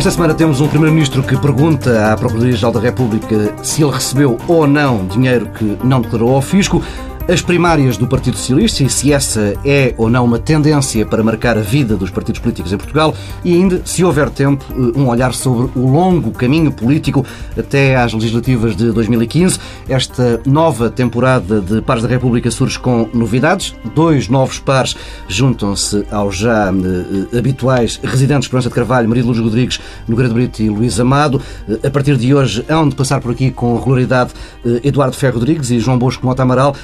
[0.00, 4.66] Esta semana temos um Primeiro-Ministro que pergunta à Procuradoria-Geral da República se ele recebeu ou
[4.66, 6.80] não dinheiro que não declarou ao fisco
[7.28, 11.56] as primárias do Partido Socialista e se essa é ou não uma tendência para marcar
[11.56, 13.14] a vida dos partidos políticos em Portugal
[13.44, 14.64] e ainda, se houver tempo,
[14.96, 17.24] um olhar sobre o longo caminho político
[17.56, 19.58] até às legislativas de 2015.
[19.88, 23.74] Esta nova temporada de Pares da República surge com novidades.
[23.94, 24.96] Dois novos pares
[25.28, 30.62] juntam-se aos já eh, habituais residentes Esperança de Carvalho, Maria Luz Rodrigues, Nogueira de Brito
[30.62, 31.40] e Luís Amado.
[31.68, 34.32] Eh, a partir de hoje hão de passar por aqui com regularidade
[34.64, 36.74] eh, Eduardo Ferro Rodrigues e João Bosco Mota Amaral.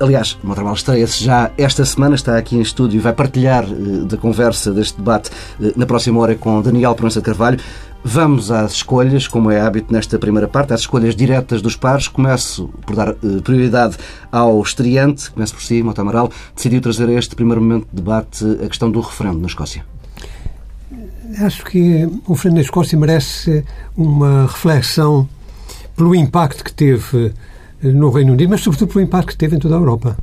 [0.00, 4.04] Aliás, o Motormal estreia-se já esta semana, está aqui em estúdio e vai partilhar uh,
[4.04, 5.30] da conversa, deste debate,
[5.60, 7.58] uh, na próxima hora com Daniel Proença de Carvalho.
[8.02, 12.08] Vamos às escolhas, como é hábito nesta primeira parte, às escolhas diretas dos pares.
[12.08, 13.96] Começo por dar uh, prioridade
[14.30, 18.44] ao estreante, começo por si, Mota Amaral, decidiu trazer a este primeiro momento de debate
[18.64, 19.84] a questão do referendo na Escócia.
[21.38, 23.64] Acho que o referendo na Escócia merece
[23.96, 25.28] uma reflexão
[25.96, 27.32] pelo impacto que teve
[27.92, 30.16] no Reino Unido, mas sobretudo pelo impacto que teve em toda a Europa.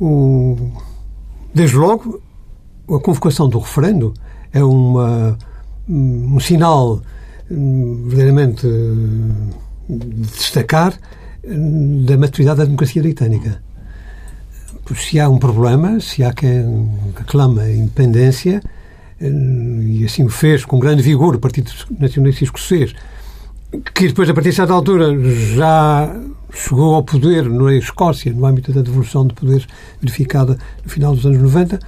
[0.00, 0.56] O,
[1.54, 2.20] desde logo,
[2.88, 4.12] a convocação do referendo
[4.52, 5.36] é uma,
[5.88, 7.02] um sinal
[7.50, 8.66] hum, verdadeiramente
[9.88, 10.94] de destacar
[11.44, 13.62] hum, da maturidade da democracia britânica.
[14.94, 18.60] Se há um problema, se há quem reclama independência,
[19.20, 22.94] hum, e assim o fez com grande vigor o Partido Nacionalista Escocês,
[23.94, 25.16] que depois, a partir de certa altura,
[25.54, 26.14] já
[26.52, 29.66] chegou ao poder na Escócia, no âmbito da devolução de poderes
[30.00, 31.78] verificada no final dos anos 90,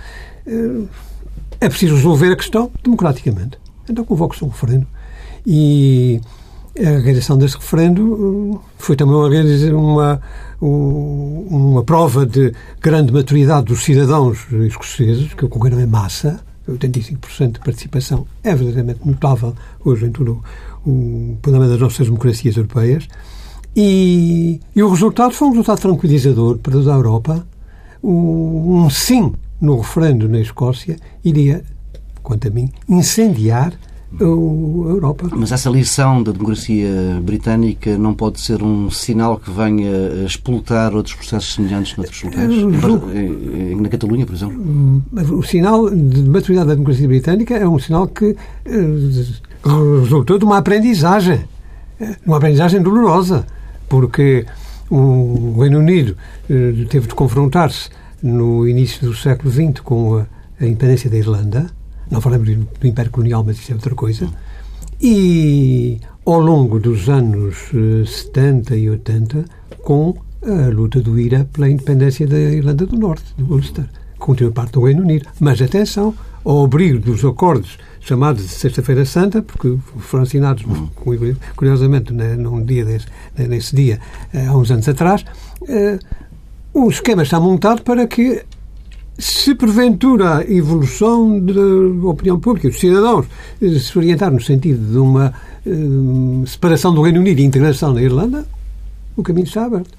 [0.47, 0.83] eh,
[1.61, 3.59] é preciso resolver a questão democraticamente.
[3.89, 4.87] Então convoca-se um referendo.
[5.47, 6.21] E
[6.79, 9.15] a realização desse referendo eh, foi também
[9.73, 10.21] uma,
[10.61, 18.27] uma prova de grande maturidade dos cidadãos escoceses, que ocorreram em massa, 85% de participação
[18.43, 19.55] é verdadeiramente notável
[19.85, 20.43] hoje em todo
[20.87, 23.07] o panorama das nossas democracias europeias.
[23.77, 27.47] E, e, o resultado foi um resultado tranquilizador para toda a Europa.
[28.03, 31.65] Um, sim no referendo na Escócia iria,
[32.23, 33.73] quanto a mim, incendiar
[34.21, 35.29] a Europa.
[35.35, 39.91] Mas essa lição da democracia britânica não pode ser um sinal que venha
[40.23, 42.53] a explotar outros processos semelhantes noutros locais?
[42.53, 43.09] Julgo...
[43.81, 45.03] Na Catalunha, por exemplo?
[45.37, 48.37] O sinal de maturidade da democracia britânica é um sinal que
[48.67, 48.71] eh,
[50.01, 51.41] resultou de uma aprendizagem.
[51.99, 53.45] Eh, uma aprendizagem dolorosa
[53.89, 54.47] porque
[54.91, 56.17] o Reino Unido
[56.49, 57.89] eh, teve de confrontar-se
[58.23, 60.27] no início do século XX com a,
[60.61, 61.67] a independência da Irlanda.
[62.11, 64.29] Não falamos do Império Colonial, mas isso é outra coisa.
[65.01, 67.71] E ao longo dos anos
[68.07, 69.45] 70 eh, e 80,
[69.83, 74.53] com a luta do IRA pela independência da Irlanda do Norte, do Ulster, que continua
[74.53, 75.29] parte do Reino Unido.
[75.41, 80.89] Mas atenção, ao abrigo dos acordos chamados de Sexta-feira Santa, porque foram assinados, uhum.
[81.57, 83.07] curiosamente, né, num dia desse,
[83.37, 83.99] né, nesse dia,
[84.33, 85.25] eh, há uns anos atrás,
[85.63, 85.99] uh,
[86.75, 88.45] o esquema está montado para que
[89.19, 93.27] se porventura a evolução da opinião pública, dos cidadãos,
[93.63, 95.33] eh, se orientar no sentido de uma
[96.47, 98.45] separação do Reino Unido e integração na Irlanda,
[99.17, 99.97] o caminho está aberto.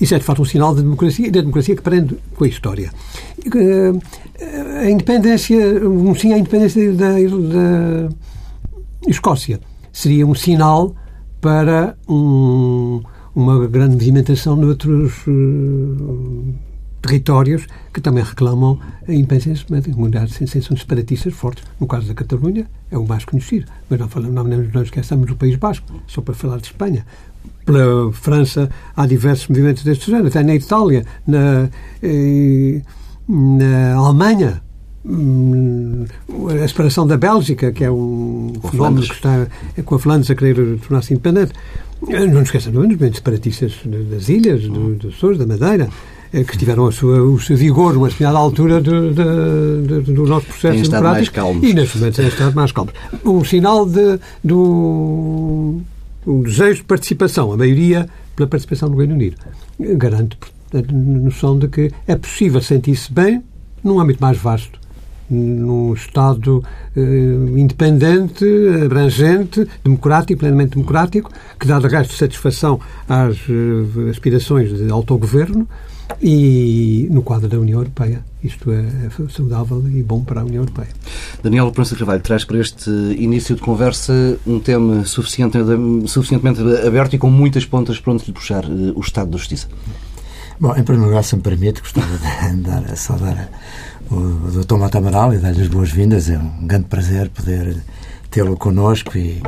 [0.00, 2.48] Isso é, de facto, um sinal de democracia e da democracia que prende com a
[2.48, 2.92] história.
[4.82, 5.56] A independência,
[5.88, 8.08] um sim à independência da, da
[9.08, 9.60] Escócia
[9.92, 10.94] seria um sinal
[11.40, 13.00] para um,
[13.34, 16.54] uma grande movimentação noutros uh,
[17.00, 19.64] territórios que também reclamam a independência
[19.94, 21.64] comunidades sem sensações separatistas fortes.
[21.80, 23.66] No caso da Catalunha, é o mais conhecido.
[23.88, 27.06] Mas não, falamos, não, não esqueçamos do País Basco, só para falar de Espanha
[27.66, 31.68] pela França há diversos movimentos deste género, até na Itália, na,
[32.02, 32.80] eh,
[33.28, 34.62] na Alemanha,
[35.04, 36.04] hum,
[36.62, 39.46] a separação da Bélgica, que é um com fenómeno que está
[39.84, 41.52] com a Flandres a querer tornar-se independente.
[42.08, 45.88] Eh, não nos esqueçamos dos movimentos separatistas das ilhas, do, dos Açores, da Madeira,
[46.32, 50.88] eh, que tiveram sua, o seu vigor numa determinada altura de, de, do nosso processo
[50.88, 51.36] democrático.
[51.62, 52.94] e neste momento têm estado mais calmos.
[53.24, 55.80] Um sinal de, do
[56.26, 59.36] um desejo de participação, a maioria pela participação do Reino Unido.
[59.78, 60.36] Garante
[60.74, 63.42] a noção de que é possível sentir-se bem
[63.82, 64.86] num âmbito mais vasto
[65.28, 66.62] num Estado
[66.96, 67.00] eh,
[67.56, 68.44] independente,
[68.84, 75.68] abrangente, democrático, plenamente democrático, que dá de resto satisfação às eh, aspirações de autogoverno
[76.20, 78.24] e no quadro da União Europeia.
[78.42, 80.88] Isto é, é saudável e bom para a União Europeia.
[81.42, 85.58] Daniel Pronto Carvalho traz para este início de conversa um tema suficiente,
[86.06, 89.68] suficientemente aberto e com muitas pontas para onde lhe puxar eh, o Estado da Justiça.
[90.58, 93.50] Bom, em primeiro lugar, se me permite, gostava de dar a saudar
[94.10, 94.76] o Dr.
[94.76, 96.30] Mata Amaral e dar-lhe as boas-vindas.
[96.30, 97.76] É um grande prazer poder
[98.36, 99.42] tê-lo connosco e,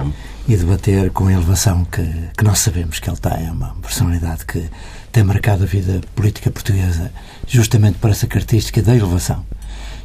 [0.49, 2.03] e, debater com a elevação que,
[2.35, 3.47] que nós sabemos que ele tem.
[3.47, 4.67] É uma personalidade que
[5.13, 7.13] tem marcado a vida política portuguesa
[7.47, 9.45] justamente por essa característica da elevação,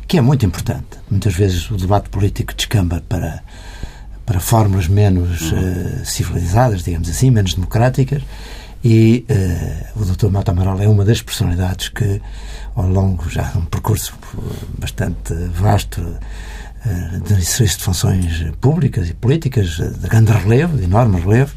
[0.06, 1.00] que é muito importante.
[1.10, 3.42] Muitas vezes o debate político descamba para,
[4.26, 8.22] para fórmulas menos uh, civilizadas, digamos assim, menos democráticas,
[8.84, 9.26] e
[9.96, 10.28] uh, o Dr.
[10.28, 12.22] Mata Amaral é uma das personalidades que,
[12.76, 14.14] ao longo já de um percurso
[14.78, 16.02] bastante vasto
[16.86, 21.54] de exercício de funções públicas e políticas de grande relevo, de enorme relevo,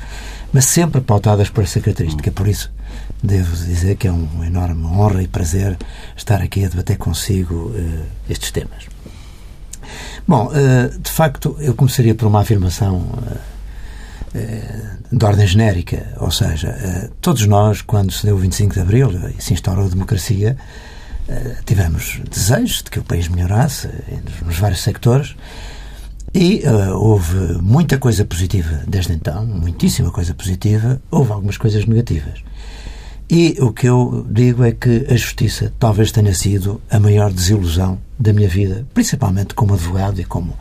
[0.52, 2.30] mas sempre pautadas por essa característica.
[2.30, 2.72] Por isso,
[3.22, 5.76] devo dizer que é uma enorme honra e prazer
[6.16, 8.86] estar aqui a debater consigo uh, estes temas.
[10.26, 13.06] Bom, uh, de facto, eu começaria por uma afirmação
[15.10, 19.42] de ordem genérica, ou seja, todos nós, quando se deu o 25 de Abril e
[19.42, 20.58] se instaurou a democracia,
[21.64, 23.88] tivemos desejos de que o país melhorasse
[24.44, 25.34] nos vários sectores
[26.34, 32.42] e uh, houve muita coisa positiva desde então, muitíssima coisa positiva, houve algumas coisas negativas.
[33.30, 37.98] E o que eu digo é que a justiça talvez tenha sido a maior desilusão
[38.18, 40.56] da minha vida, principalmente como advogado e como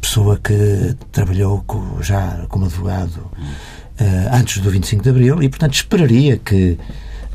[0.00, 1.64] pessoa que trabalhou
[2.00, 6.78] já como advogado uh, antes do 25 de Abril e, portanto, esperaria que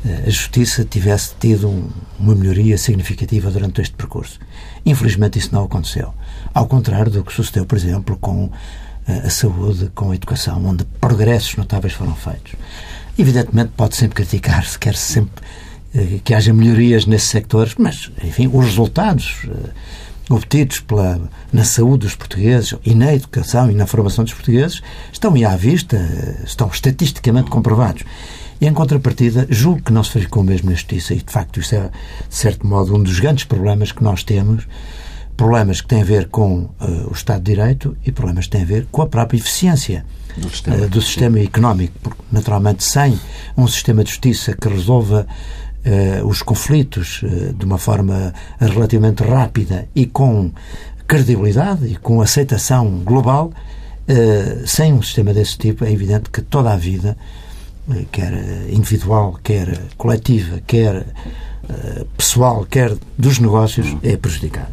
[0.04, 4.38] a justiça tivesse tido um, uma melhoria significativa durante este percurso.
[4.86, 6.14] Infelizmente, isso não aconteceu.
[6.54, 8.52] Ao contrário do que sucedeu, por exemplo, com uh,
[9.06, 12.52] a saúde, com a educação, onde progressos notáveis foram feitos.
[13.18, 15.44] Evidentemente, pode sempre criticar-se, quer -se sempre
[15.94, 21.20] uh, que haja melhorias nesses sectores, mas, enfim, os resultados uh, obtidos pela,
[21.52, 24.80] na saúde dos portugueses e na educação e na formação dos portugueses
[25.12, 25.96] estão à vista,
[26.44, 28.04] estão estatisticamente comprovados.
[28.60, 31.74] E, em contrapartida, julgo que não se verificou mesmo na justiça, e de facto isso
[31.74, 31.90] é,
[32.28, 34.66] de certo modo, um dos grandes problemas que nós temos.
[35.36, 38.62] Problemas que têm a ver com uh, o Estado de Direito e problemas que têm
[38.62, 40.04] a ver com a própria eficiência
[40.36, 43.16] do sistema, uh, do sistema económico, porque, naturalmente, sem
[43.56, 45.28] um sistema de justiça que resolva
[45.86, 47.22] uh, os conflitos
[47.56, 50.50] de uma forma relativamente rápida e com
[51.06, 53.52] credibilidade e com aceitação global,
[54.66, 57.16] sem um sistema desse tipo, é evidente que toda a vida,
[58.12, 58.32] quer
[58.70, 61.06] individual, quer coletiva, quer
[62.16, 64.72] pessoal, quer dos negócios, é prejudicada.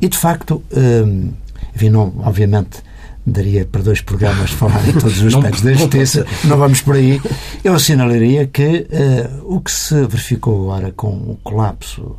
[0.00, 1.32] E, de facto, hum,
[1.74, 2.82] enfim, não, obviamente,
[3.26, 7.20] daria para dois programas falar em todos os aspectos da justiça, não vamos por aí.
[7.64, 12.16] Eu assinalaria que uh, o que se verificou agora com o colapso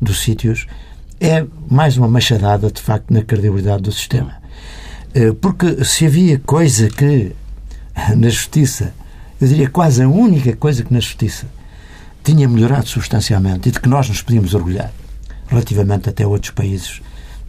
[0.00, 0.66] dos sítios
[1.20, 4.34] é mais uma machadada, de facto, na credibilidade do sistema.
[5.14, 7.32] Uh, porque se havia coisa que
[8.16, 8.92] na justiça,
[9.40, 11.46] eu diria quase a única coisa que na justiça
[12.22, 14.92] tinha melhorado substancialmente e de que nós nos podíamos orgulhar,
[15.48, 17.00] relativamente até a outros países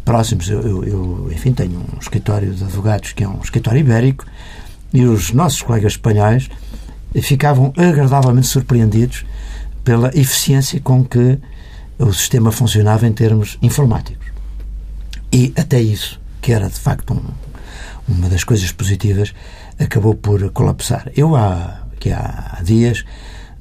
[0.06, 0.50] próximos.
[0.50, 4.26] Eu, eu, eu, enfim, tenho um escritório de advogados que é um escritório ibérico
[4.94, 6.50] e os nossos colegas espanhóis
[7.22, 9.26] ficavam agradavelmente surpreendidos
[9.84, 11.38] pela eficiência com que
[12.00, 14.28] o sistema funcionava em termos informáticos.
[15.32, 17.22] E até isso, que era de facto um,
[18.08, 19.34] uma das coisas positivas,
[19.84, 21.12] acabou por colapsar.
[21.16, 23.04] Eu, há, que há dias,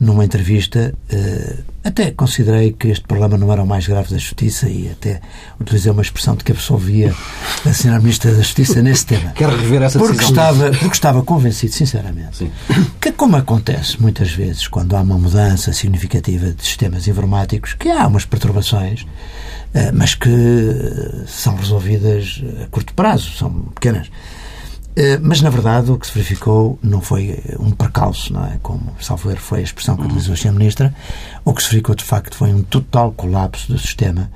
[0.01, 4.67] numa entrevista, uh, até considerei que este problema não era o mais grave da Justiça
[4.67, 5.21] e até
[5.61, 7.15] utilizei uma expressão de que absolvia
[7.67, 9.33] a Senhora Ministra da Justiça nesse tema.
[9.37, 12.51] Quero rever essa porque Estava, porque estava convencido, sinceramente, Sim.
[12.99, 18.07] que como acontece muitas vezes quando há uma mudança significativa de sistemas informáticos, que há
[18.07, 20.31] umas perturbações, uh, mas que
[21.27, 24.11] são resolvidas a curto prazo, são pequenas.
[24.97, 28.59] Eh, mas, na verdade, o que se verificou não foi um percalço, não é?
[28.63, 30.53] Como, salvo erro, foi a expressão que utilizou a Sra.
[30.53, 30.95] Ministra.
[31.45, 34.31] O que se verificou, de facto, foi um total colapso do sistema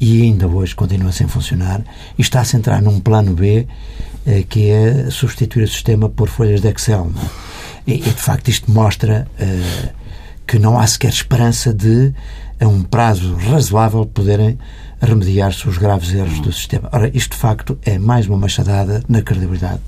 [0.00, 1.80] e ainda hoje continua sem funcionar
[2.18, 3.66] e está-se a entrar num plano B
[4.26, 7.10] eh, que é substituir o sistema por folhas de Excel.
[7.86, 7.92] É?
[7.92, 9.28] E, de facto, isto mostra
[10.46, 12.14] que não há sequer esperança de,
[12.60, 14.58] a um prazo razoável, poderem
[15.04, 16.88] remediar-se os graves erros do sistema.
[16.92, 19.80] Ora, isto de facto é mais uma machadada na credibilidade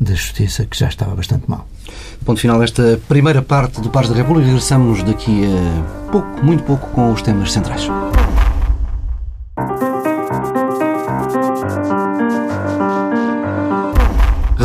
[0.00, 1.66] da justiça que já estava bastante mal.
[2.24, 4.46] Ponto final desta primeira parte do Pares da República.
[4.46, 7.88] Regressamos daqui a pouco, muito pouco, com os temas centrais.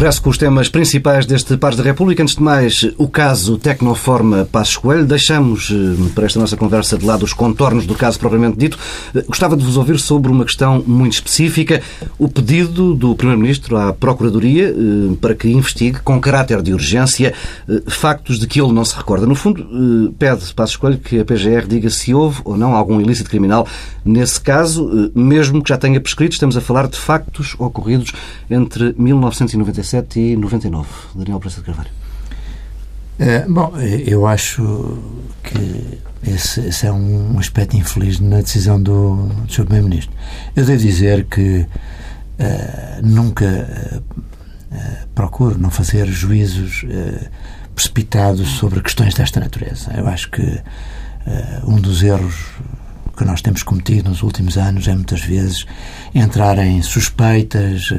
[0.01, 2.23] Regresso com os temas principais deste Pares da República.
[2.23, 5.05] Antes de mais, o caso Tecnoforma Passos Coelho.
[5.05, 8.79] Deixamos eh, para esta nossa conversa de lado os contornos do caso propriamente dito.
[9.13, 11.83] Eh, gostava de vos ouvir sobre uma questão muito específica.
[12.17, 17.35] O pedido do Primeiro-Ministro à Procuradoria eh, para que investigue, com caráter de urgência,
[17.87, 19.27] factos de que ele não se recorda.
[19.27, 23.29] No fundo, pede Passos Coelho que a PGR diga se houve ou não algum ilícito
[23.29, 23.67] criminal
[24.03, 26.33] nesse caso, mesmo que já tenha prescrito.
[26.33, 28.13] Estamos a falar de factos ocorridos
[28.49, 30.87] entre 1997 e 99.
[31.15, 31.89] Daniel Pressa de Carvalho.
[33.19, 34.97] É, bom, eu acho
[35.43, 39.65] que esse, esse, é um aspecto infeliz na decisão do, do Sr.
[39.65, 40.15] Primeiro-Ministro.
[40.55, 41.67] Eu devo dizer que uh,
[43.05, 46.85] nunca uh, procuro não fazer juízos
[47.75, 49.91] precipitados sobre questões desta natureza.
[49.95, 50.61] Eu acho que
[51.65, 52.35] um dos erros
[53.21, 55.67] que nós temos cometido nos últimos anos é muitas vezes
[56.13, 57.93] entrar em suspeitas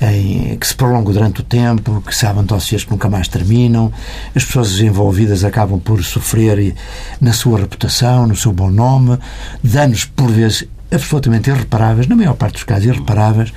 [0.00, 3.92] em, que se prolongam durante o tempo, que sabem dossiês que nunca mais terminam,
[4.34, 6.74] as pessoas envolvidas acabam por sofrer
[7.20, 9.16] na sua reputação, no seu bom nome,
[9.62, 13.52] danos por vezes absolutamente irreparáveis, na maior parte dos casos irreparáveis,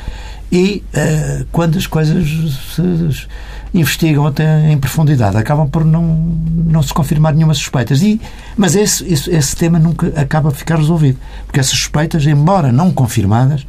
[0.51, 2.27] e uh, quando as coisas
[2.75, 3.27] se
[3.73, 7.93] investigam até em profundidade, acabam por não, não se confirmar nenhuma suspeita.
[7.93, 8.19] E,
[8.57, 12.91] mas esse, esse, esse tema nunca acaba por ficar resolvido, porque essas suspeitas, embora não
[12.91, 13.65] confirmadas,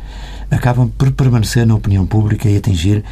[0.51, 3.05] acabam por permanecer na opinião pública e atingir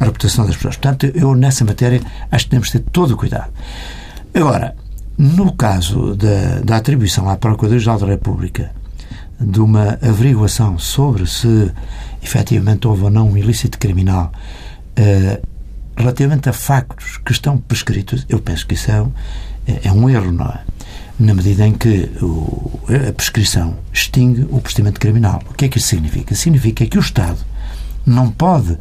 [0.00, 0.76] a reputação das pessoas.
[0.76, 2.00] Portanto, eu nessa matéria
[2.30, 3.50] acho que temos de ter todo o cuidado.
[4.34, 4.74] Agora,
[5.18, 8.70] no caso da, da atribuição à Procuradoria-Geral da República
[9.38, 11.70] de uma averiguação sobre se
[12.22, 14.32] efetivamente houve ou não um ilícito criminal
[14.98, 15.55] uh,
[15.96, 20.46] relativamente a factos que estão prescritos, eu penso que isso é, é um erro, não
[20.46, 20.60] é?
[21.18, 25.42] na medida em que o, a prescrição extingue o procedimento criminal.
[25.50, 26.34] O que é que isso significa?
[26.34, 27.38] Significa que o Estado
[28.04, 28.76] não pode,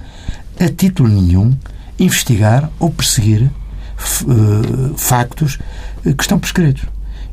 [0.60, 1.57] a título nenhum,
[1.98, 5.57] investigar ou perseguir uh, factos
[6.03, 6.84] que estão prescritos.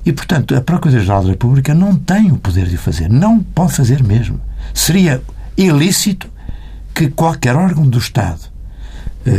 [0.04, 3.08] E, portanto, a Procuradoria-Geral da República não tem o poder de o fazer.
[3.08, 4.40] Não pode fazer mesmo.
[4.74, 5.22] Seria
[5.56, 6.28] ilícito
[6.94, 8.51] que qualquer órgão do Estado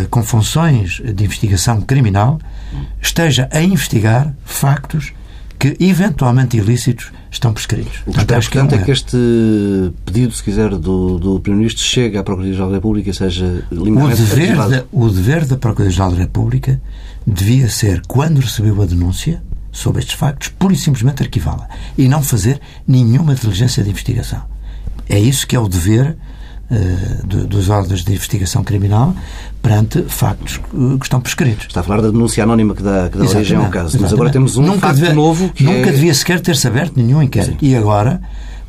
[0.09, 2.39] com funções de investigação criminal
[3.01, 5.13] esteja a investigar factos
[5.59, 8.01] que, eventualmente ilícitos, estão prescritos.
[8.05, 9.17] O que está importante é, é que este
[10.05, 14.55] pedido, se quiser, do, do Primeiro-Ministro chegue à Procuradoria-Geral da República e seja o dever,
[14.55, 16.81] da, o dever da Procuradoria-Geral da República
[17.25, 22.21] devia ser, quando recebeu a denúncia sobre estes factos, pura e simplesmente arquivá-la e não
[22.21, 24.43] fazer nenhuma diligência de investigação.
[25.07, 26.17] É isso que é o dever
[26.73, 29.15] uh, dos órgãos de investigação criminal
[29.61, 31.67] perante factos que estão prescritos.
[31.67, 34.29] Está a falar da denúncia anónima que dá, que dá origem ao caso, mas agora
[34.29, 35.91] temos um nunca facto devia, novo que Nunca é...
[35.91, 37.59] devia sequer ter-se aberto nenhum inquérito.
[37.59, 37.65] Sim.
[37.65, 38.21] E agora,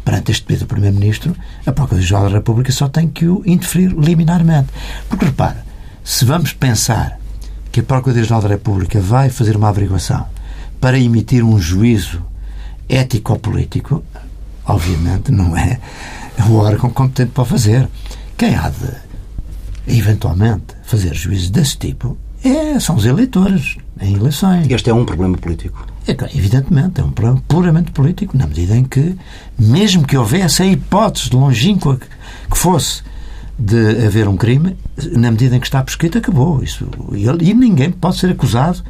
[0.04, 1.34] perante este pedido do Primeiro-Ministro,
[1.66, 4.68] a Procuradoria-Geral da República só tem que o interferir liminarmente.
[5.08, 5.64] Porque, repara,
[6.04, 7.18] se vamos pensar
[7.72, 10.26] que a Procuradoria-Geral da República vai fazer uma averiguação
[10.80, 12.22] para emitir um juízo
[12.88, 14.04] ético-político,
[14.66, 15.80] obviamente não é
[16.48, 17.88] o órgão competente para fazer.
[18.36, 19.04] Quem há de
[19.86, 24.66] eventualmente, fazer juízes desse tipo é, são os eleitores em eleições.
[24.68, 25.86] Este é um problema político.
[26.06, 29.16] É, evidentemente, é um problema puramente político, na medida em que,
[29.58, 31.98] mesmo que houvesse a hipótese de longínqua
[32.50, 33.02] que fosse
[33.58, 34.76] de haver um crime,
[35.12, 36.62] na medida em que está prescrito, acabou.
[36.62, 38.82] Isso, e, e ninguém pode ser acusado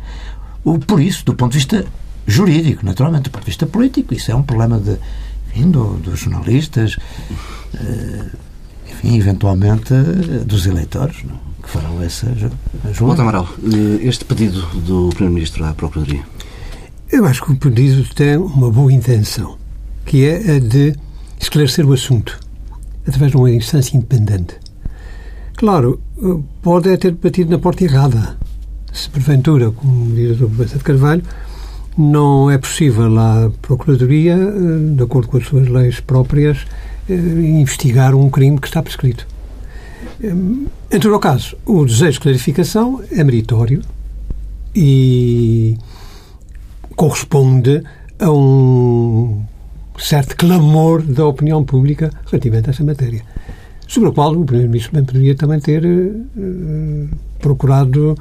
[0.86, 1.84] por isso, do ponto de vista
[2.26, 4.14] jurídico, naturalmente, do ponto de vista político.
[4.14, 4.96] Isso é um problema de,
[5.54, 6.96] enfim, do, dos jornalistas.
[7.74, 8.30] Uh,
[8.90, 9.92] enfim, eventualmente,
[10.46, 11.38] dos eleitores não?
[11.62, 12.26] que farão essa
[12.92, 16.22] João Amaral, eh, este pedido do Primeiro-Ministro à Procuradoria?
[17.10, 19.56] Eu acho que o pedido tem uma boa intenção,
[20.04, 20.94] que é a de
[21.40, 22.38] esclarecer o assunto
[23.06, 24.56] através de uma instância independente.
[25.56, 28.36] Claro, eh, pode é ter batido na porta errada.
[28.92, 30.76] Se porventura, como diz o Dr.
[30.76, 31.22] de Carvalho,
[31.96, 36.58] não é possível à Procuradoria, eh, de acordo com as suas leis próprias,
[37.08, 39.26] eh, investigar um crime que está prescrito.
[40.22, 43.82] Em todo o caso, o desejo de clarificação é meritório
[44.74, 45.76] e
[46.94, 47.82] corresponde
[48.18, 49.42] a um
[49.98, 53.22] certo clamor da opinião pública relativamente a essa matéria,
[53.86, 57.08] sobre a qual o Primeiro-Ministro bem poderia também ter uh,
[57.38, 58.16] procurado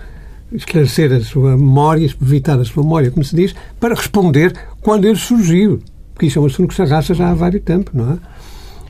[0.54, 5.18] esclarecer a sua memória, evitar a sua memória, como se diz, para responder quando ele
[5.18, 5.82] surgiu.
[6.14, 8.18] Porque isso é um assunto que se arrasta já há vários tempos, não é?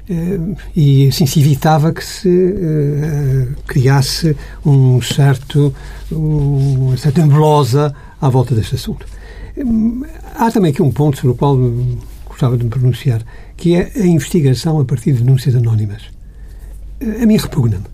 [0.10, 0.40] Eh,
[0.76, 5.74] e assim se evitava que se uh, criasse um certo,
[6.12, 9.06] um, uma certa nebulosa à volta deste assunto.
[10.36, 11.58] Há também aqui um ponto sobre o qual
[12.26, 13.24] gostava de me pronunciar,
[13.56, 16.02] que é a investigação a partir de denúncias anónimas.
[17.22, 17.93] A mim repugna-me.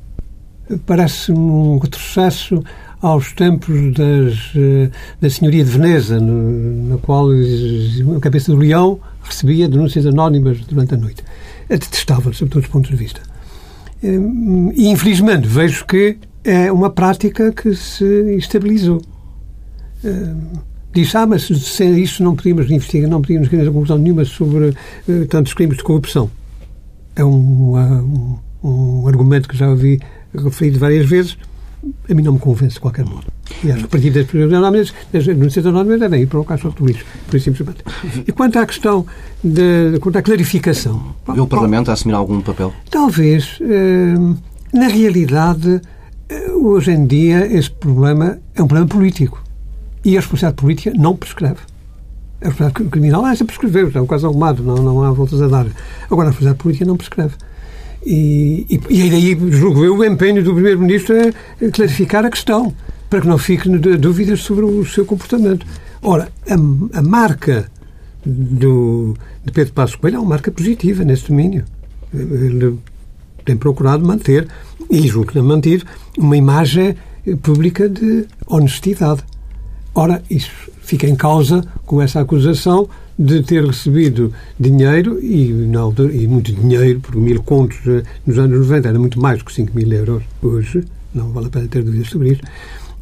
[0.86, 2.64] Parece um retrocesso
[3.02, 4.90] aos tempos das, eh,
[5.22, 10.96] da Senhoria de Veneza, no, na qual a cabeça do leão recebia denúncias anónimas durante
[10.96, 11.24] a noite.
[11.70, 13.22] É detestável, sob todos os pontos de vista.
[14.02, 19.02] E, infelizmente, vejo que é uma prática que se estabilizou.
[20.94, 24.74] Diz, ah, mas se isso não podíamos investigar, não podíamos a conclusão nenhuma sobre
[25.30, 26.32] tantos crimes de corrupção.
[27.16, 30.00] É um, um, um argumento que já ouvi
[30.34, 31.38] referido várias vezes,
[32.10, 33.26] a mim não me convence de qualquer modo.
[33.64, 37.36] E as repartidas anónimas, as denúncias anónimas devem ir para o caixa de lixo, por
[37.36, 37.84] isso simplesmente.
[38.28, 39.06] E quanto à questão,
[39.44, 41.16] de, quanto à clarificação...
[41.34, 42.74] Vê o Parlamento a assumir algum papel?
[42.90, 43.60] Talvez.
[43.62, 44.16] Eh,
[44.74, 45.82] na realidade,
[46.30, 49.42] eh, hoje em dia, esse problema é um problema político.
[50.04, 51.60] E a responsabilidade política não prescreve.
[52.42, 55.48] A responsabilidade criminal é sempre prescrever, é um caso arrumado, não, não há voltas a
[55.48, 55.66] dar.
[56.10, 57.36] Agora, a responsabilidade política não prescreve.
[58.06, 62.74] E, e, e daí, julgo eu, o empenho do Primeiro-Ministro é clarificar a questão,
[63.10, 65.66] para que não fiquem dúvidas sobre o seu comportamento.
[66.02, 67.70] Ora, a, a marca
[68.26, 71.66] do, de Pedro Passos Coelho é uma marca positiva nesse domínio.
[72.14, 72.78] Ele
[73.46, 74.48] tem procurado manter,
[74.90, 75.86] e julgo que tem mantido,
[76.18, 76.96] uma imagem
[77.42, 79.22] pública de honestidade.
[79.94, 80.52] Ora, isso
[80.82, 87.02] fica em causa com essa acusação de ter recebido dinheiro, e, não, e muito dinheiro,
[87.02, 90.24] por mil contos eh, nos anos 90 era muito mais do que 5 mil euros
[90.42, 92.42] hoje, não vale a pena ter dúvidas sobre isso,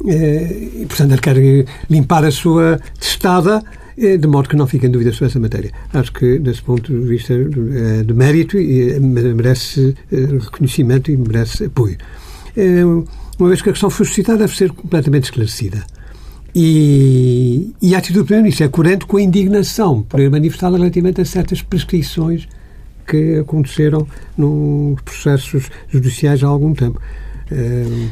[0.08, 3.62] eh, e, portanto, ele quer limpar a sua testada
[3.96, 5.70] eh, de modo que não fiquem dúvidas sobre essa matéria.
[5.94, 7.34] Acho que, desse ponto de vista
[8.04, 11.96] de mérito, merece reconhecimento e merece apoio.
[13.38, 15.84] Uma vez que a questão foi suscitada, deve ser completamente esclarecida.
[16.60, 21.20] E, e a atitude do Primeiro-Ministro é coerente com a indignação por ele manifestada relativamente
[21.20, 22.48] a certas prescrições
[23.06, 24.04] que aconteceram
[24.36, 27.00] nos processos judiciais há algum tempo.
[27.52, 28.10] Uh,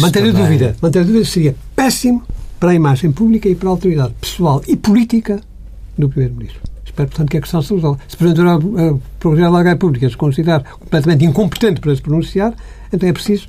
[0.00, 2.22] manter a dúvida, manter a dúvida seria péssimo
[2.60, 5.40] para a imagem pública e para a autoridade pessoal e política
[5.98, 6.62] do Primeiro-Ministro.
[6.86, 7.98] Espero, portanto, que a questão se resolva.
[8.06, 12.54] Se, porventura, a Procuradora da República se considerar completamente incompetente para se pronunciar,
[12.92, 13.48] então é preciso,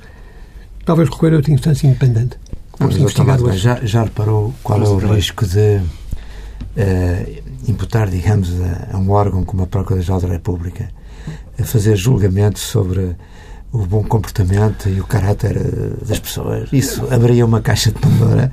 [0.84, 2.36] talvez, recorrer a outra instância independente.
[2.78, 9.10] Mas, já, já reparou qual é o risco de uh, imputar, digamos, a, a, um
[9.10, 10.90] órgão como a Procuradoria-Geral da República
[11.58, 13.16] a fazer julgamento sobre
[13.72, 16.68] o bom comportamento e o caráter eh, das pessoas.
[16.72, 18.50] Isso abriria uma caixa de Pandora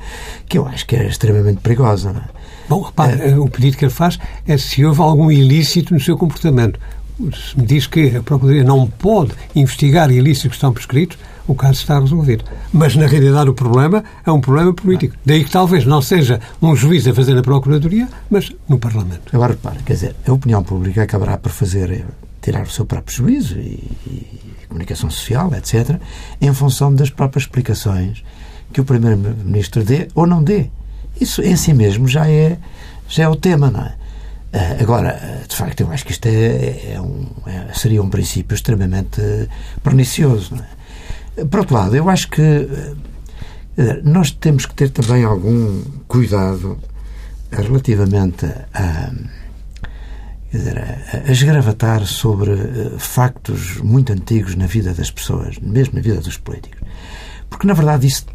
[0.48, 2.12] que eu acho que é extremamente perigosa.
[2.12, 2.26] Não é?
[2.68, 3.38] Bom, repare, é.
[3.38, 6.80] o pedido que ele faz é se houve algum ilícito no seu comportamento.
[7.18, 11.80] Se me diz que a Procuradoria não pode investigar ilícitos que estão prescritos, o caso
[11.80, 12.46] está resolvido.
[12.72, 15.16] Mas, na realidade, o problema é um problema político.
[15.26, 19.34] Daí que talvez não seja um juiz a fazer na Procuradoria, mas no Parlamento.
[19.34, 22.04] Agora, repara, quer dizer, a opinião pública acabará por fazer, eh,
[22.42, 26.00] tirar o seu próprio juízo e, e comunicação social, etc.,
[26.42, 28.24] em função das próprias explicações
[28.72, 30.70] que o Primeiro-Ministro dê ou não dê.
[31.20, 32.58] Isso em si mesmo já é,
[33.08, 33.96] já é o tema, não é?
[34.54, 38.10] Eh, agora, eh, de facto, eu acho que isto é, é um, é, seria um
[38.10, 39.22] princípio extremamente
[39.84, 40.56] pernicioso.
[40.56, 40.83] Não é?
[41.50, 46.78] Por outro lado, eu acho que eh, nós temos que ter também algum cuidado
[47.52, 49.12] relativamente a,
[50.52, 50.78] dizer,
[51.26, 56.38] a esgravatar sobre eh, factos muito antigos na vida das pessoas, mesmo na vida dos
[56.38, 56.82] políticos.
[57.50, 58.26] Porque, na verdade, isso,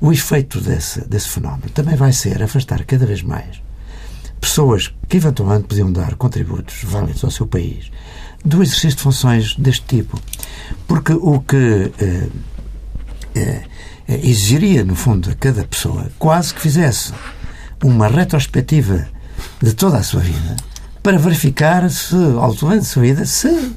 [0.00, 3.62] o efeito desse, desse fenómeno também vai ser afastar cada vez mais
[4.42, 7.90] pessoas que eventualmente podiam dar contributos válidos ao seu país
[8.44, 10.20] do exercício de funções deste tipo.
[10.86, 12.28] Porque o que eh,
[13.34, 13.62] eh,
[14.08, 17.12] exigiria, no fundo, a cada pessoa quase que fizesse
[17.82, 19.08] uma retrospectiva
[19.60, 20.56] de toda a sua vida
[21.02, 23.72] para verificar se, ao longo da sua vida, se,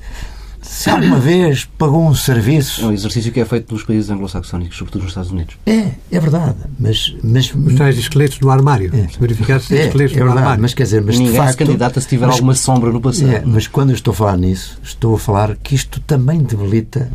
[0.65, 2.81] se alguma vez pagou um serviço.
[2.81, 5.55] É um exercício que é feito pelos países anglo-saxónicos, sobretudo nos Estados Unidos.
[5.65, 6.55] É, é verdade.
[6.79, 8.91] Mas, mas, Os tais esqueletos no armário.
[8.93, 9.07] É.
[9.07, 10.61] Se verificar se é, esqueletos é no armário.
[10.61, 12.99] Mas quer dizer, mas Ninguém de facto, se candidata se tiver mas, alguma sombra no
[12.99, 13.31] passado.
[13.31, 17.11] É, mas quando eu estou a falar nisso, estou a falar que isto também debilita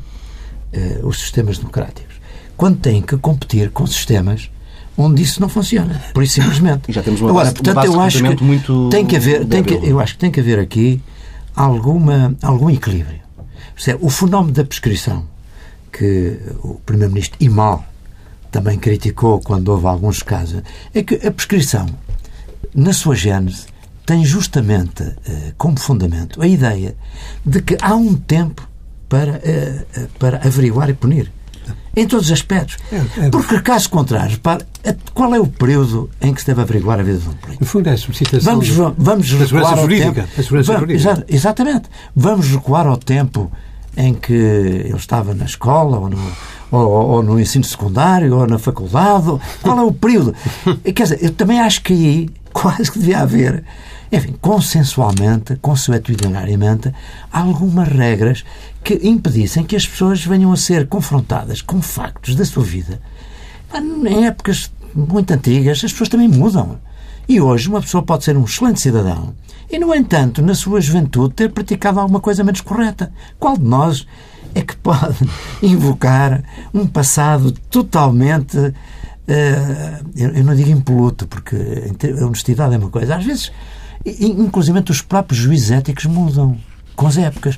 [0.72, 2.14] uh, os sistemas democráticos.
[2.56, 4.48] Quando têm que competir com sistemas
[4.96, 6.90] onde isso não funciona, por isso simplesmente.
[6.90, 9.16] E já temos uma Agora, base, portanto, uma base eu acho que muito tem que
[9.16, 11.00] haver, tem que, eu acho que tem que haver aqui
[11.56, 13.20] alguma algum equilíbrio.
[14.00, 15.26] O fenómeno da prescrição
[15.92, 17.84] que o primeiro-ministro e mal
[18.50, 20.62] também criticou quando houve alguns casos,
[20.94, 21.86] é que a prescrição,
[22.74, 23.66] na sua gênese,
[24.04, 26.96] tem justamente eh, como fundamento a ideia
[27.46, 28.68] de que há um tempo
[29.08, 31.30] para, eh, eh, para averiguar e punir.
[31.94, 32.76] Em todos os aspectos.
[32.90, 34.64] É, é, Porque, caso contrário, repare,
[35.14, 37.64] qual é o período em que se deve averiguar a vida de um político?
[37.64, 40.62] No fundo, é a solicitação vamos, vamos recuar ao jurídica, tempo.
[40.64, 41.88] Vamos, exatamente.
[42.14, 43.52] Vamos recuar ao tempo
[44.00, 46.18] em que ele estava na escola ou no,
[46.70, 49.26] ou, ou, no ensino secundário, ou na faculdade?
[49.62, 50.34] Qual é o período?
[50.94, 53.64] Quer dizer, eu também acho que aí quase que devia haver,
[54.10, 56.92] enfim, consensualmente, consuetudinariamente,
[57.32, 58.44] algumas regras
[58.82, 63.00] que impedissem que as pessoas venham a ser confrontadas com factos da sua vida.
[63.72, 66.78] Em épocas muito antigas, as pessoas também mudam.
[67.30, 69.32] E hoje uma pessoa pode ser um excelente cidadão
[69.70, 73.12] e, no entanto, na sua juventude, ter praticado alguma coisa menos correta.
[73.38, 74.04] Qual de nós
[74.52, 75.16] é que pode
[75.62, 76.42] invocar
[76.74, 78.58] um passado totalmente.
[78.58, 78.74] Uh,
[80.16, 81.54] eu, não digo impoluto, porque
[82.20, 83.14] a honestidade é uma coisa.
[83.14, 83.52] Às vezes,
[84.04, 86.58] inclusive, os próprios juízes éticos mudam
[86.96, 87.56] com as épocas.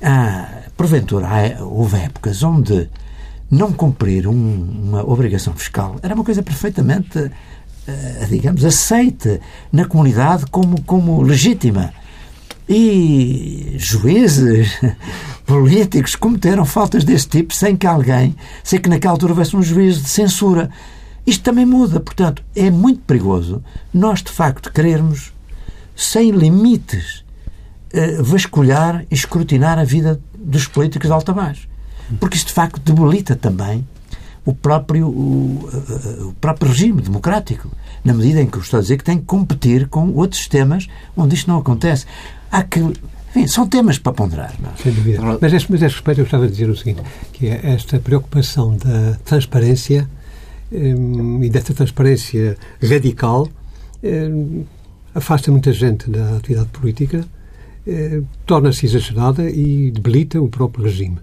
[0.00, 1.26] Ah, porventura,
[1.64, 2.88] houve épocas onde
[3.50, 7.30] não cumprir um, uma obrigação fiscal era uma coisa perfeitamente
[8.28, 9.40] digamos, aceite
[9.72, 11.92] na comunidade como, como legítima.
[12.68, 14.78] E juízes,
[15.46, 20.02] políticos cometeram faltas desse tipo sem que alguém, sem que naquela altura houvesse um juízo
[20.02, 20.70] de censura.
[21.26, 25.32] Isto também muda, portanto, é muito perigoso nós, de facto, querermos,
[25.96, 27.24] sem limites,
[27.92, 31.66] eh, vasculhar e escrutinar a vida dos políticos de alta baixo.
[32.20, 33.86] Porque isso, de facto, debilita também
[34.44, 35.68] o próprio, o,
[36.28, 37.70] o, próprio regime democrático,
[38.04, 40.86] na medida em que eu estou a dizer que tem que competir com outros sistemas
[41.16, 42.06] onde isto não acontece.
[42.50, 42.80] Há que.
[43.30, 44.54] Enfim, são temas para ponderar.
[44.58, 44.70] Não?
[44.70, 44.82] É?
[44.82, 45.20] Sem dúvida.
[45.40, 48.76] Mas, a mas a respeito, eu gostava de dizer o seguinte: que é esta preocupação
[48.76, 50.08] da transparência
[50.72, 53.48] hum, e desta transparência radical
[54.02, 54.64] hum,
[55.14, 57.24] afasta muita gente da atividade política,
[57.86, 61.18] hum, torna-se exagerada e debilita o próprio regime.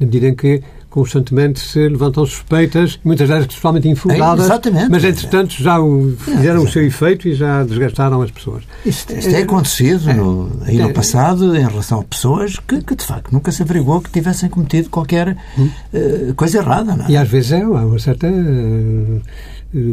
[0.00, 5.54] Na medida em que constantemente se levantam suspeitas, muitas delas totalmente infundadas, é, mas entretanto
[5.54, 8.62] já o, fizeram é, o seu efeito e já desgastaram as pessoas.
[8.84, 10.92] Isto, isto é, acontecido é, no, aí no é.
[10.92, 14.90] passado em relação a pessoas que, que, de facto nunca se averiguou que tivessem cometido
[14.90, 16.94] qualquer uh, coisa errada.
[16.94, 17.10] Não é?
[17.10, 19.22] E às vezes é uma certa uh,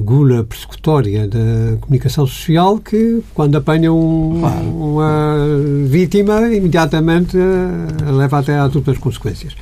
[0.03, 4.65] gula persecutória da comunicação social que, quando apanha um, claro.
[4.65, 5.47] uma
[5.85, 9.55] vítima, imediatamente uh, leva até às outras consequências.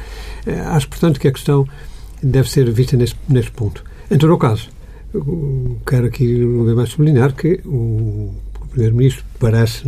[0.47, 1.67] É, acho, portanto, que a questão
[2.23, 3.83] deve ser vista neste, neste ponto.
[4.09, 4.69] Em todo o caso,
[5.85, 8.33] quero aqui uma vez mais sublinhar que o
[8.71, 9.83] Primeiro-Ministro, parece,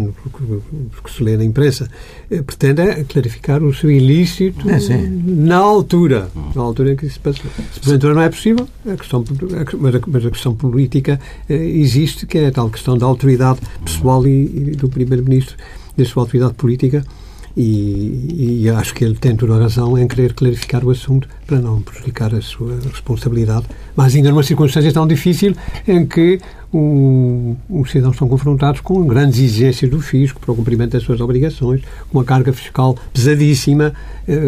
[0.91, 1.87] porque se lê na imprensa,
[2.31, 7.45] eh, pretende clarificar o seu ilícito é, na altura, na altura em que se passou.
[7.71, 9.23] Se porventura não é possível, a questão,
[9.79, 13.59] mas, a, mas a questão política eh, existe, que é a tal questão da autoridade
[13.85, 15.55] pessoal e, e do Primeiro-Ministro,
[15.95, 17.05] da sua autoridade política,
[17.55, 21.59] e, e, acho que ele tem toda a razão em querer clarificar o assunto para
[21.59, 25.55] não prejudicar a sua responsabilidade, mas ainda numa circunstância tão difícil
[25.88, 26.39] em que
[26.71, 31.19] o, os cidadãos estão confrontados com grandes exigências do fisco para o cumprimento das suas
[31.19, 33.93] obrigações, com uma carga fiscal pesadíssima,
[34.27, 34.39] eh,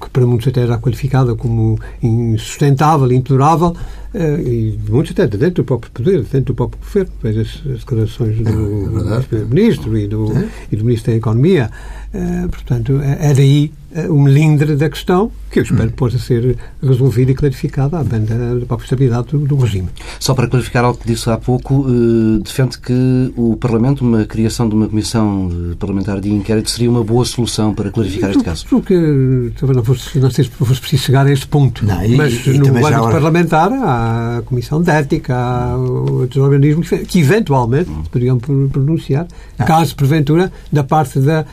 [0.00, 3.74] que, para muitos até era qualificada como insustentável, intolerável,
[4.12, 7.12] eh, e muitos até dentro do próprio poder, dentro do próprio governo.
[7.22, 10.48] Veja as, declarações do, é Primeiro-Ministro e, do, é.
[10.70, 11.70] e do Ministro da Economia.
[12.14, 16.16] Uh, portanto, é, é daí uh, o melindre da questão, que eu espero que possa
[16.16, 19.88] ser resolvida e clarificada à banda da própria estabilidade do, do, regime.
[20.20, 24.68] Só para clarificar algo que disse há pouco, uh, defende que o Parlamento, uma criação
[24.68, 28.64] de uma comissão parlamentar de inquérito, seria uma boa solução para clarificar este caso?
[28.70, 31.84] Porque talvez não fosse, não sei se fosse preciso chegar a este ponto.
[31.84, 36.88] Não, e, mas e no âmbito parlamentar há a Comissão de Ética, há outros organismos
[37.08, 38.04] que eventualmente hum.
[38.04, 39.26] poderiam pronunciar,
[39.58, 39.64] ah.
[39.64, 41.44] caso porventura, da parte da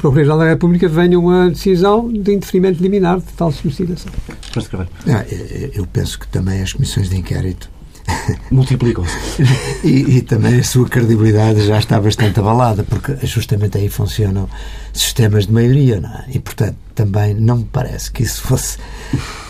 [0.00, 4.10] Procuradoria-Geral da República venha uma decisão de interferimento liminar de tal solicitação.
[5.06, 5.24] Ah,
[5.74, 7.70] eu penso que também as comissões de inquérito
[8.50, 9.14] multiplicam-se.
[9.84, 14.48] e, e, também a sua credibilidade já está bastante abalada, porque justamente aí funcionam
[14.92, 16.24] sistemas de maioria, não é?
[16.32, 18.78] E, portanto, também não me parece que isso fosse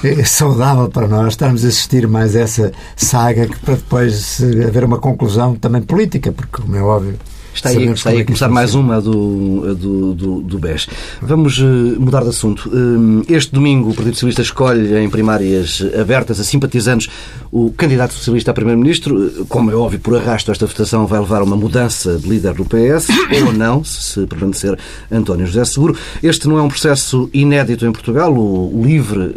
[0.05, 4.99] eh, saudável para nós estarmos a assistir mais essa saga que para depois haver uma
[4.99, 7.19] conclusão também política, porque, como é óbvio,
[7.61, 10.89] Está aí, está aí a é começar mais uma do, do, do, do BES.
[11.21, 12.71] Vamos uh, mudar de assunto.
[12.71, 17.11] Uh, este domingo o Partido Socialista escolhe em primárias abertas a simpatizantes
[17.53, 19.45] o candidato socialista a Primeiro-Ministro.
[19.47, 22.65] Como é óbvio, por arrasto, esta votação vai levar a uma mudança de líder do
[22.65, 23.09] PS,
[23.45, 24.79] ou não, se permanecer
[25.13, 25.95] António José Seguro.
[26.23, 28.33] Este não é um processo inédito em Portugal.
[28.33, 29.35] O, LIVRE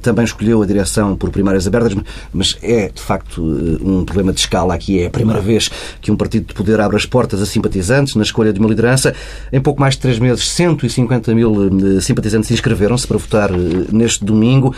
[0.00, 1.94] também escolheu a direção por primárias abertas,
[2.32, 5.00] mas é, de facto, um problema de escala aqui.
[5.00, 8.22] É a primeira vez que um partido de poder abre as portas a simpatizantes na
[8.22, 9.14] escolha de uma liderança.
[9.52, 13.56] Em pouco mais de três meses, 150 mil eh, simpatizantes inscreveram-se para votar eh,
[13.92, 14.74] neste domingo.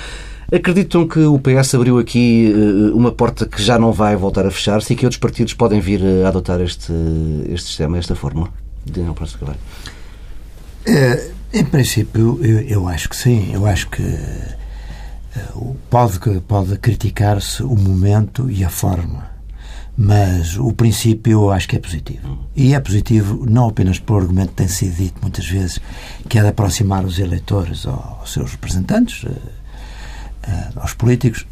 [0.52, 4.50] Acreditam que o PS abriu aqui eh, uma porta que já não vai voltar a
[4.50, 6.92] fechar-se e que outros partidos podem vir a adotar este,
[7.48, 8.48] este sistema, esta fórmula?
[8.84, 9.58] Daniel Praça Cavalho.
[10.86, 13.50] É, em princípio, eu, eu, acho que sim.
[13.54, 14.02] Eu acho que
[15.90, 19.26] pode, pode criticar-se o momento e a forma,
[19.96, 22.38] mas o princípio eu acho que é positivo.
[22.56, 25.80] E é positivo não apenas pelo argumento que tem sido dito muitas vezes,
[26.28, 29.24] que é de aproximar os eleitores aos seus representantes,
[30.76, 31.46] aos políticos,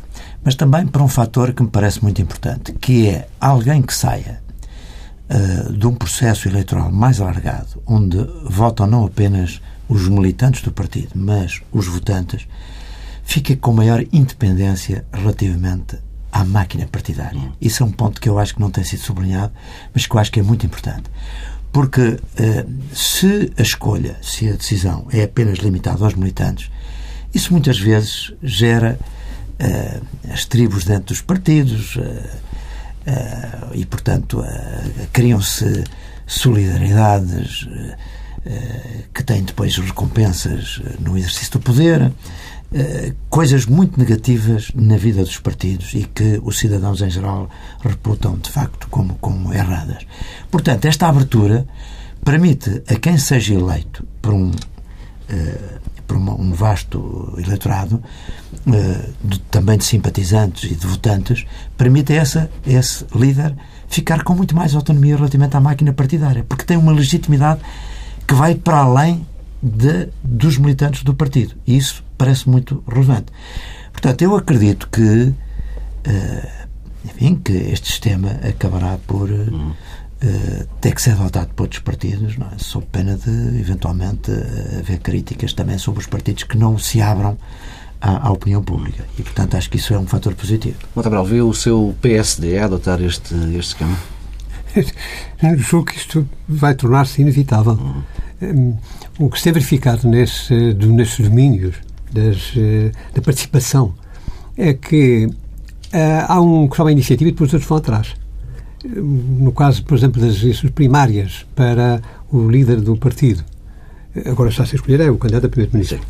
[0.44, 4.42] mas também por um fator que me parece muito importante, que é alguém que saia
[5.31, 11.11] uh, de um processo eleitoral mais alargado, onde votam não apenas os militantes do partido,
[11.14, 12.46] mas os votantes,
[13.22, 15.98] fica com maior independência relativamente
[16.32, 17.52] à máquina partidária.
[17.60, 19.52] Isso é um ponto que eu acho que não tem sido sublinhado,
[19.92, 21.04] mas que eu acho que é muito importante.
[21.70, 26.70] Porque uh, se a escolha, se a decisão é apenas limitada aos militantes,
[27.34, 32.52] isso muitas vezes gera uh, as tribos dentro dos partidos uh,
[33.74, 34.44] e, portanto,
[35.12, 35.82] criam-se
[36.24, 37.66] solidariedades
[39.12, 42.12] que têm depois recompensas no exercício do poder.
[43.28, 48.50] Coisas muito negativas na vida dos partidos e que os cidadãos em geral reputam de
[48.50, 50.06] facto como, como erradas.
[50.50, 51.66] Portanto, esta abertura
[52.24, 54.50] permite a quem seja eleito por um
[56.12, 58.02] por uma, um vasto eleitorado,
[58.66, 63.54] uh, de, também de simpatizantes e de votantes, permite a essa, esse líder
[63.88, 67.61] ficar com muito mais autonomia relativamente à máquina partidária, porque tem uma legitimidade
[68.26, 69.26] que vai para além
[69.62, 71.55] de, dos militantes do partido.
[71.66, 73.27] E isso parece muito relevante.
[73.92, 75.35] Portanto, eu acredito que, uh,
[77.05, 79.31] enfim, que este sistema acabará por.
[79.31, 79.72] Uh,
[80.22, 82.59] uh, ter que ser adotado por outros partidos, não é?
[82.59, 84.31] sob pena de, eventualmente,
[84.79, 87.37] haver críticas também sobre os partidos que não se abram
[88.01, 89.05] à, à, opinião pública.
[89.18, 90.77] E, portanto, acho que isso é um fator positivo.
[90.94, 93.96] Montabral, vê o seu PSD a adotar este, este esquema?
[95.59, 97.75] Julgo que isto vai tornar-se inevitável.
[97.75, 98.03] Uhum.
[99.18, 101.76] O que se tem verificado nesse, nesses domínios
[102.12, 103.94] das, eh, da participação
[104.57, 105.33] é que uh,
[106.28, 108.14] há um que toma a iniciativa e depois os outros vão atrás
[108.85, 113.44] no caso, por exemplo, das eleições primárias para o líder do partido,
[114.26, 116.00] agora está a ser escolher é o candidato a primeiro-ministro.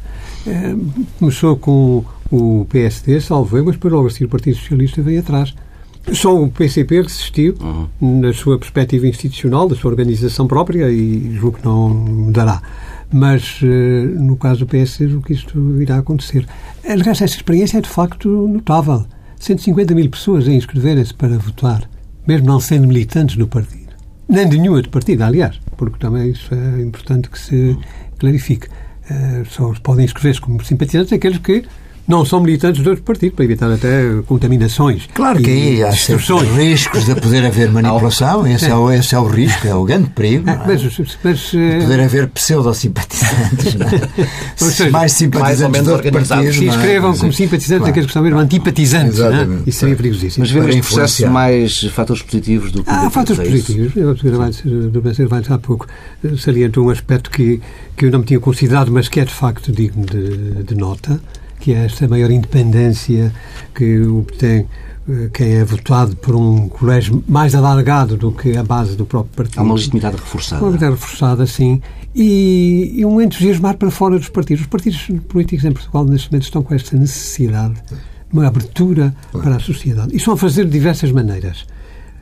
[0.46, 0.74] Eh,
[1.18, 5.54] começou com o PSD, salvo mas depois logo assim o Partido Socialista veio atrás.
[6.12, 8.20] Só o PCP resistiu uhum.
[8.20, 12.60] na sua perspectiva institucional, da sua organização própria, e julgo que não mudará.
[13.12, 13.66] Mas, eh,
[14.18, 16.46] no caso do PSD, julgo que isto irá acontecer.
[16.84, 19.04] Aliás, esta experiência é de facto notável.
[19.38, 21.88] 150 mil pessoas a inscreverem-se para votar
[22.26, 23.92] mesmo não sendo militantes do partido.
[24.28, 27.76] Nem de nenhum outro partido, aliás, porque também isso é importante que se
[28.18, 28.68] clarifique.
[29.10, 31.64] Uh, só podem inscrever-se como simpatizantes aqueles que
[32.06, 35.08] não são militantes de outro partido, para evitar até contaminações.
[35.14, 39.18] Claro que aí há certos riscos de poder haver manipulação, esse é, o, esse é
[39.18, 40.48] o risco, é o grande perigo.
[40.48, 40.82] É, mas,
[41.22, 44.90] mas, eh, poder haver pseudo-simpatizantes, é?
[44.90, 46.52] mais simpatizantes mais de outro partido.
[46.52, 47.90] Se inscrevam como simpatizantes claro.
[47.90, 49.18] aqueles que são mesmo antipatizantes.
[49.18, 49.68] Exatamente.
[49.68, 50.44] Isso seria perigosíssimo.
[50.44, 53.96] Mas vemos no processo mais fatores positivos do que Há fatores é positivos.
[53.96, 54.14] Eu,
[54.90, 55.86] do Benzer vai há pouco
[56.38, 57.60] salientou um aspecto que,
[57.96, 61.20] que eu não me tinha considerado, mas que é de facto digno de, de nota
[61.62, 63.32] que é esta maior independência
[63.72, 64.66] que obtém
[65.08, 69.32] eh, quem é votado por um colégio mais alargado do que a base do próprio
[69.36, 69.60] partido.
[69.60, 70.60] Há uma legitimidade reforçada.
[70.60, 71.80] Uma legitimidade reforçada, sim.
[72.12, 74.62] E, e um entusiasmar para fora dos partidos.
[74.62, 77.94] Os partidos políticos em Portugal, neste momento, estão com esta necessidade de
[78.32, 80.12] uma abertura para a sociedade.
[80.12, 81.64] E estão a fazer de diversas maneiras.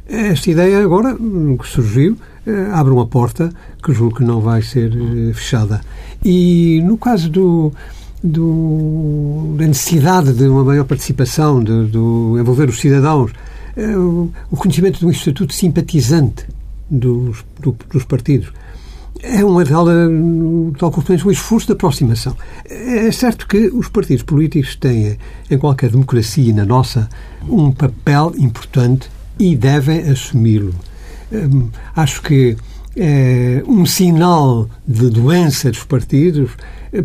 [0.07, 3.51] Esta ideia agora, que surgiu, eh, abre uma porta
[3.83, 5.81] que julgo que não vai ser eh, fechada.
[6.23, 7.73] E no caso do
[8.23, 13.33] do, da necessidade de uma maior participação, de, de envolver os cidadãos,
[13.77, 16.47] é o, conhecimento do estatuto simpatizante
[16.91, 18.53] dos, do, dos partidos.
[19.23, 19.87] É uma tal,
[20.79, 22.35] tal consequência, um esforço de aproximação.
[22.65, 25.19] É certo que os partidos políticos têm,
[25.51, 27.09] em qualquer democracia, na nossa,
[27.47, 30.75] um papel importante e devem assumi-lo.
[31.33, 32.57] Hum, acho que
[32.97, 36.51] é um sinal de doença dos partidos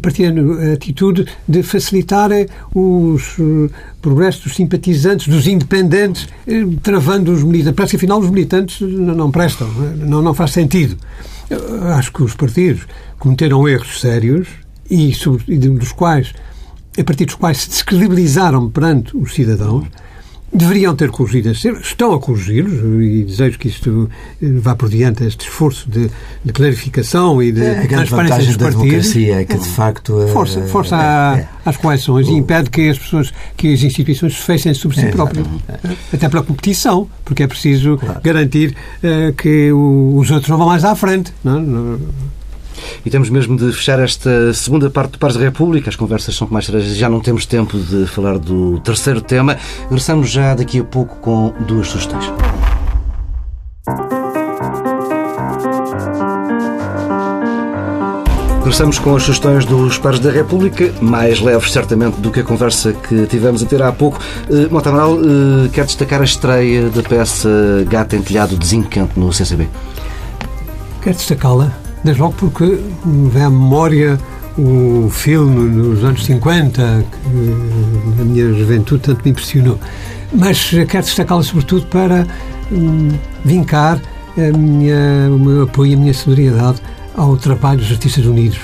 [0.02, 2.32] partilhando a atitude de facilitar
[2.74, 3.69] os eh,
[4.02, 7.76] progressos dos simpatizantes, dos independentes, eh, travando os militantes.
[7.76, 9.67] Parece que, afinal, os militantes não prestam,
[9.98, 10.98] não, não faz sentido.
[11.95, 12.88] Acho que os partidos
[13.19, 14.48] cometeram erros sérios
[14.89, 15.13] e,
[15.69, 16.34] dos quais,
[16.98, 19.86] a partir dos quais se descredibilizaram perante os cidadãos
[20.56, 24.10] deveriam ter corrigido esse erro, estão a corrigi-los e desejo que isto
[24.41, 26.10] eh, vá por diante este esforço de,
[26.44, 28.84] de clarificação e de é, transparência dos da partidos.
[28.84, 32.89] democracia é que de facto eh, força, força é, é, às correções e impede que
[32.89, 35.46] as pessoas, que as instituições se fechem sobre si próprias,
[36.13, 38.22] até pela competição, porque é preciso claro.
[38.24, 41.34] garantir uh, que os outros não vão mais à frente.
[41.44, 42.00] Não?
[43.06, 45.90] E temos mesmo de fechar esta segunda parte do Pares da República.
[45.90, 46.96] As conversas são com mais cerejas.
[46.96, 49.58] Já não temos tempo de falar do terceiro tema.
[49.84, 52.32] Regressamos já daqui a pouco com duas sugestões.
[58.66, 62.94] Regressamos com as sugestões dos pares da República, mais leves certamente do que a conversa
[62.94, 64.20] que tivemos a ter há pouco.
[64.50, 67.48] Uh, Mota Amaral uh, quer destacar a estreia da peça
[67.88, 69.68] Gata em Telhado Desencanto no CCB.
[71.00, 71.72] Quero destacá-la,
[72.06, 74.20] desde logo porque vem à memória
[74.58, 79.80] o filme nos anos 50, que na minha juventude tanto me impressionou.
[80.32, 82.26] Mas quero destacá-la sobretudo para
[82.72, 83.10] hum,
[83.44, 84.00] vincar
[84.38, 86.82] minha, o meu apoio e a minha solidariedade
[87.15, 88.60] ao trabalho dos Artistas Unidos,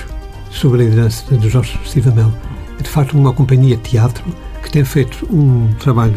[0.50, 2.32] sob a liderança de Jorge Estivamel.
[2.78, 4.22] É de facto uma companhia de teatro
[4.62, 6.14] que tem feito um trabalho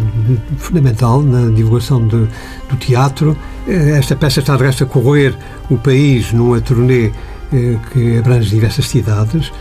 [0.57, 2.27] fundamental na divulgação de,
[2.69, 3.35] do teatro.
[3.67, 5.35] Eh, esta peça está de resto a correr
[5.69, 7.11] o país numa turnê
[7.51, 9.51] eh, que abrange diversas cidades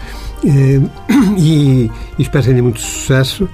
[0.44, 0.80] eh,
[1.38, 3.48] e, e espero ter muito sucesso.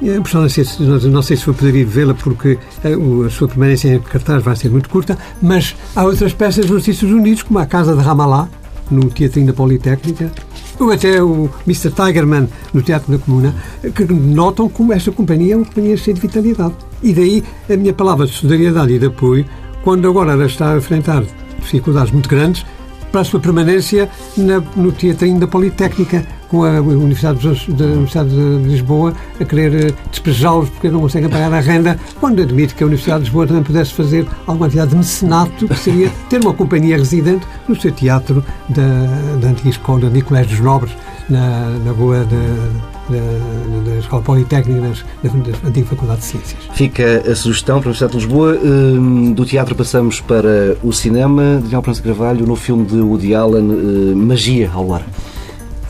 [0.00, 0.64] Não sei,
[1.10, 4.70] não sei se vou poder ir vê-la porque a, sua permanência em cartaz vai ser
[4.70, 8.48] muito curta, mas há outras peças dos Artistas Unidos, como a Casa de Ramallah,
[8.90, 10.32] no Teatrinho da Politécnica,
[10.78, 11.90] ou até o Mr.
[11.90, 13.54] Tigerman no Teatro da Comuna,
[13.94, 16.74] que notam como esta companhia é uma companhia cheia de vitalidade.
[17.02, 19.44] E daí a minha palavra de solidariedade e de apoio,
[19.82, 21.24] quando agora está a enfrentar
[21.58, 22.64] dificuldades muito grandes,
[23.10, 28.30] para a sua permanência na, no Teatrinho da Politécnica, com a Universidade de, da Universidade
[28.30, 32.82] de Lisboa a querer eh, despejá-los porque não conseguem pagar a renda, quando admite que
[32.82, 36.52] a Universidade de Lisboa também pudesse fazer alguma atividade de mecenato, que seria ter uma
[36.52, 40.92] companhia residente no seu teatro da, da antiga escola de Colégio dos Nobres,
[41.28, 46.58] na, na rua da, da, da, Escola Politécnica, nas, da, antiga Faculdade de Ciências.
[46.74, 48.58] Fica a sugestão para a Universidade de Lisboa.
[48.62, 51.60] Hum, do teatro passamos para o cinema.
[51.62, 55.04] Daniel Prança Carvalho, no filme de Woody Allen, hum, Magia ao Ar.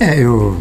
[0.00, 0.56] É, eu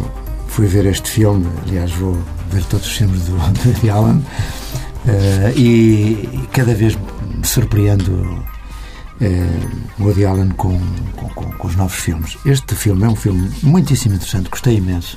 [0.48, 2.16] fui ver este filme, aliás, vou
[2.50, 8.12] ver todos os filmes do, do Woody Allen uh, e, e, cada vez me surpreendo
[8.12, 10.78] uh, Woody Allen com,
[11.16, 12.36] com, com, com, os novos filmes.
[12.44, 15.16] Este filme é um filme muitíssimo interessante, gostei imenso.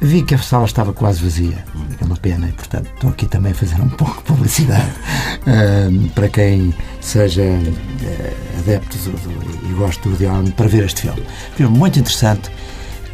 [0.00, 1.64] Vi que a sala estava quase vazia,
[2.00, 6.08] é uma pena, e portanto estou aqui também a fazer um pouco de publicidade uh,
[6.10, 11.22] para quem seja uh, adepto do, do, e goste do Allen para ver este filme.
[11.56, 12.50] Filme muito interessante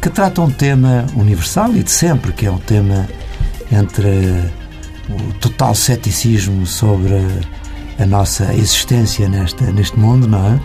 [0.01, 3.07] que trata um tema universal e de sempre, que é um tema
[3.71, 4.51] entre
[5.09, 7.13] o total ceticismo sobre
[7.99, 10.59] a nossa existência nesta, neste mundo, não é?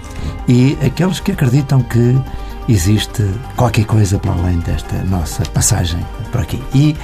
[0.48, 2.20] E aqueles que acreditam que
[2.68, 3.24] existe
[3.56, 6.62] qualquer coisa para além desta nossa passagem por aqui.
[6.74, 6.96] E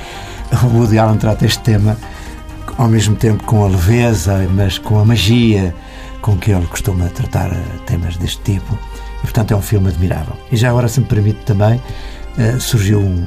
[0.62, 1.96] o Woody Allen trata este tema
[2.76, 5.74] ao mesmo tempo com a leveza, mas com a magia
[6.20, 7.50] com que ele costuma tratar
[7.86, 8.78] temas deste tipo.
[9.18, 10.36] E, portanto, é um filme admirável.
[10.50, 13.26] E já agora, se me permite também, uh, surgiu um,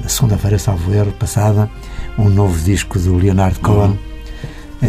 [0.00, 1.70] na segunda-feira, salvo erro, passada,
[2.18, 4.13] um novo disco do Leonard Cohen uhum.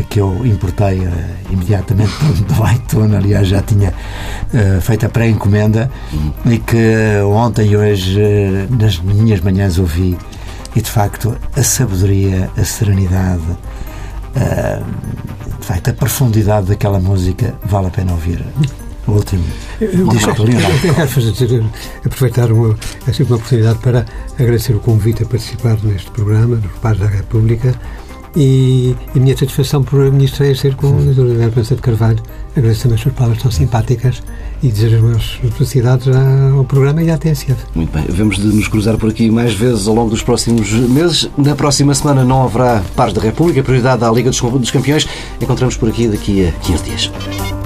[0.04, 1.12] Que eu importei uh,
[1.50, 2.12] imediatamente
[2.48, 6.52] do iTunes, aliás já tinha uh, feito a pré-encomenda uhum.
[6.52, 8.20] e que ontem e hoje
[8.70, 10.18] nas minhas manhãs ouvi
[10.76, 13.44] e de facto a sabedoria, a serenidade
[15.60, 18.44] de facto a profundidade daquela música vale a pena ouvir
[19.08, 19.44] o último
[20.12, 20.88] disco do Leonardo.
[20.88, 21.64] Eu quero fazer,
[22.04, 22.78] aproveitar uma,
[23.08, 24.06] assim, uma oportunidade para
[24.40, 27.74] agradecer o convite a participar neste programa, dos Pais da República,
[28.36, 31.22] e a minha satisfação por a minha estreia ser com o Dr.
[31.22, 32.22] Leonardo Pensa de Carvalho.
[32.56, 34.22] Agradeço também as suas palavras tão simpáticas
[34.62, 36.08] e desejo as maiores felicidades
[36.54, 37.56] ao programa e à TSF.
[37.74, 41.30] Muito bem, vamos de nos cruzar por aqui mais vezes ao longo dos próximos meses.
[41.38, 45.08] Na próxima semana não haverá Pares da República, prioridade à Liga dos Campeões.
[45.42, 47.65] Encontramos por aqui daqui a 15 dias.